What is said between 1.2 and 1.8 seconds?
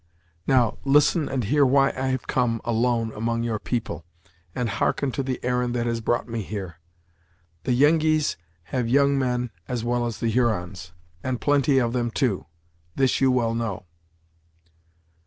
and hear